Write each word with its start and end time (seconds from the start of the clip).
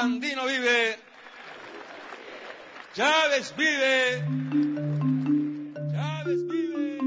Vive. 0.00 0.96
Chávez 2.94 3.52
vive. 3.56 4.22
Vive. 6.46 6.98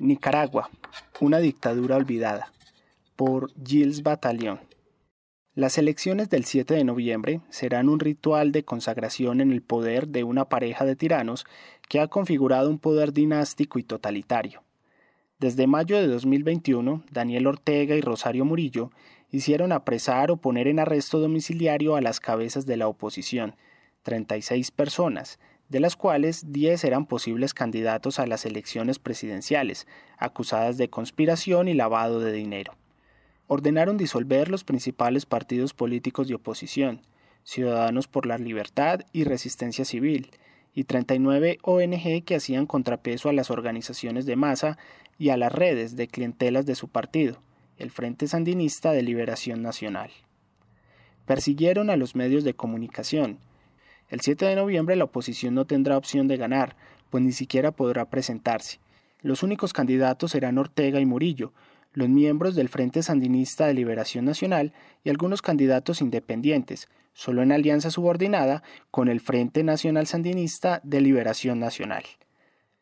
Nicaragua, 0.00 0.70
una 1.20 1.38
dictadura 1.38 1.96
olvidada. 1.96 2.50
Por 3.14 3.52
Gilles 3.62 4.02
Batallón. 4.02 4.60
Las 5.54 5.76
elecciones 5.76 6.30
del 6.30 6.46
7 6.46 6.72
de 6.72 6.84
noviembre 6.84 7.40
serán 7.50 7.90
un 7.90 8.00
ritual 8.00 8.52
de 8.52 8.64
consagración 8.64 9.42
en 9.42 9.52
el 9.52 9.60
poder 9.60 10.08
de 10.08 10.24
una 10.24 10.46
pareja 10.46 10.86
de 10.86 10.96
tiranos 10.96 11.44
que 11.90 12.00
ha 12.00 12.08
configurado 12.08 12.70
un 12.70 12.78
poder 12.78 13.12
dinástico 13.12 13.78
y 13.78 13.82
totalitario. 13.82 14.62
Desde 15.38 15.66
mayo 15.66 15.98
de 15.98 16.06
2021, 16.06 17.04
Daniel 17.10 17.46
Ortega 17.46 17.94
y 17.94 18.00
Rosario 18.00 18.46
Murillo 18.46 18.90
hicieron 19.30 19.72
apresar 19.72 20.30
o 20.30 20.36
poner 20.36 20.68
en 20.68 20.78
arresto 20.78 21.18
domiciliario 21.18 21.96
a 21.96 22.00
las 22.00 22.20
cabezas 22.20 22.66
de 22.66 22.76
la 22.76 22.88
oposición, 22.88 23.56
36 24.02 24.70
personas, 24.70 25.38
de 25.68 25.80
las 25.80 25.96
cuales 25.96 26.52
10 26.52 26.84
eran 26.84 27.06
posibles 27.06 27.52
candidatos 27.52 28.18
a 28.18 28.26
las 28.26 28.46
elecciones 28.46 28.98
presidenciales, 28.98 29.86
acusadas 30.16 30.76
de 30.76 30.90
conspiración 30.90 31.68
y 31.68 31.74
lavado 31.74 32.20
de 32.20 32.32
dinero. 32.32 32.74
Ordenaron 33.48 33.96
disolver 33.96 34.48
los 34.48 34.64
principales 34.64 35.26
partidos 35.26 35.74
políticos 35.74 36.28
de 36.28 36.34
oposición, 36.34 37.02
Ciudadanos 37.42 38.08
por 38.08 38.26
la 38.26 38.38
Libertad 38.38 39.00
y 39.12 39.24
Resistencia 39.24 39.84
Civil, 39.84 40.30
y 40.74 40.84
39 40.84 41.58
ONG 41.62 42.24
que 42.24 42.34
hacían 42.34 42.66
contrapeso 42.66 43.28
a 43.28 43.32
las 43.32 43.50
organizaciones 43.50 44.26
de 44.26 44.36
masa 44.36 44.78
y 45.16 45.30
a 45.30 45.36
las 45.36 45.52
redes 45.52 45.96
de 45.96 46.06
clientelas 46.08 46.66
de 46.66 46.74
su 46.74 46.88
partido, 46.88 47.40
el 47.78 47.90
Frente 47.90 48.26
Sandinista 48.26 48.92
de 48.92 49.02
Liberación 49.02 49.62
Nacional. 49.62 50.10
Persiguieron 51.26 51.90
a 51.90 51.96
los 51.96 52.14
medios 52.14 52.44
de 52.44 52.54
comunicación. 52.54 53.38
El 54.08 54.20
7 54.20 54.46
de 54.46 54.56
noviembre 54.56 54.96
la 54.96 55.04
oposición 55.04 55.54
no 55.54 55.66
tendrá 55.66 55.98
opción 55.98 56.28
de 56.28 56.36
ganar, 56.36 56.76
pues 57.10 57.22
ni 57.22 57.32
siquiera 57.32 57.72
podrá 57.72 58.08
presentarse. 58.08 58.78
Los 59.20 59.42
únicos 59.42 59.72
candidatos 59.72 60.30
serán 60.30 60.58
Ortega 60.58 61.00
y 61.00 61.06
Murillo, 61.06 61.52
los 61.92 62.08
miembros 62.08 62.54
del 62.54 62.68
Frente 62.68 63.02
Sandinista 63.02 63.66
de 63.66 63.74
Liberación 63.74 64.24
Nacional 64.24 64.72
y 65.02 65.10
algunos 65.10 65.42
candidatos 65.42 66.00
independientes, 66.00 66.88
solo 67.12 67.42
en 67.42 67.52
alianza 67.52 67.90
subordinada 67.90 68.62
con 68.90 69.08
el 69.08 69.20
Frente 69.20 69.64
Nacional 69.64 70.06
Sandinista 70.06 70.80
de 70.84 71.00
Liberación 71.00 71.58
Nacional. 71.58 72.04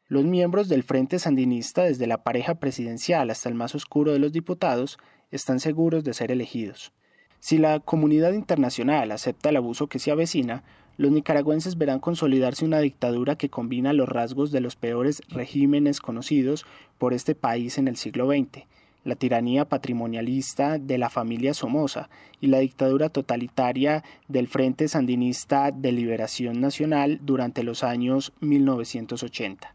Los 0.07 0.27
miembros 0.27 0.69
del 0.69 0.83
Frente 0.83 1.19
Sandinista, 1.19 1.85
desde 1.85 2.07
la 2.07 2.23
pareja 2.23 2.57
presidencial 2.57 3.31
hasta 3.31 3.49
el 3.49 3.55
más 3.55 3.75
oscuro 3.75 4.13
de 4.13 4.19
los 4.19 4.33
diputados, 4.33 4.99
están 5.31 5.61
seguros 5.61 6.05
de 6.05 6.13
ser 6.13 6.31
elegidos. 6.31 6.93
Si 7.41 7.57
la 7.57 7.81
comunidad 7.81 8.35
internacional 8.35 9.13
acepta 9.13 9.49
el 9.49 9.57
abuso 9.57 9.87
que 9.87 9.99
se 9.99 10.11
avecina, 10.11 10.63
los 10.99 11.11
nicaragüenses 11.11 11.79
verán 11.79 12.01
consolidarse 12.01 12.67
una 12.67 12.81
dictadura 12.81 13.37
que 13.37 13.49
combina 13.49 13.95
los 13.95 14.07
rasgos 14.07 14.53
de 14.53 14.61
los 14.61 14.77
peores 14.77 15.23
regímenes 15.29 16.01
conocidos 16.01 16.67
por 16.99 17.15
este 17.15 17.35
país 17.35 17.79
en 17.79 17.89
el 17.89 17.97
siglo 17.97 18.27
XX, 18.27 18.67
la 19.05 19.17
tiranía 19.17 19.65
patrimonialista 19.65 20.79
de 20.79 20.99
la 20.99 21.09
familia 21.09 21.55
Somoza 21.55 22.11
y 22.43 22.49
la 22.49 22.59
dictadura 22.59 23.09
totalitaria 23.09 24.05
del 24.29 24.49
Frente 24.49 24.87
Sandinista 24.87 25.71
de 25.71 25.93
Liberación 25.93 26.61
Nacional 26.61 27.21
durante 27.23 27.63
los 27.63 27.83
años 27.83 28.35
1980. 28.41 29.75